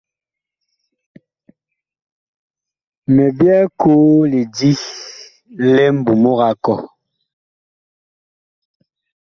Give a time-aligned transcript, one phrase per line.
[3.13, 4.71] Mi byɛɛ koo lidi
[5.73, 6.81] li mbumug a kɔh.